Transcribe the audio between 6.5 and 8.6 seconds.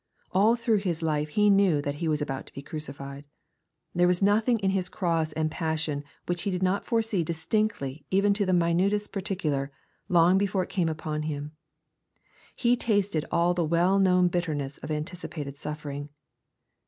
not foresee distinctly even to the